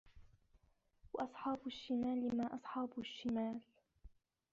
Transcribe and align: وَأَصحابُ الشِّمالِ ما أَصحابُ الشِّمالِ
وَأَصحابُ 1.13 1.67
الشِّمالِ 1.67 2.37
ما 2.37 2.55
أَصحابُ 2.55 2.99
الشِّمالِ 2.99 3.61